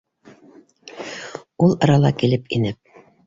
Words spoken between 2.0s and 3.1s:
килеп инеп: